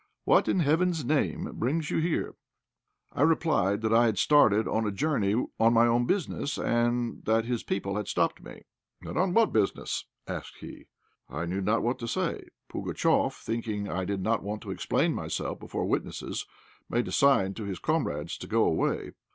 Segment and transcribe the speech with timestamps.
[0.25, 2.33] What in heaven's name brings you here?"
[3.13, 7.45] I replied that I had started on a journey on my own business, and that
[7.45, 8.63] his people had stopped me.
[9.03, 10.87] "And on what business?" asked he.
[11.29, 12.47] I knew not what to say.
[12.73, 16.47] Pugatchéf, thinking I did not want to explain myself before witnesses,
[16.89, 19.11] made a sign to his comrades to go away.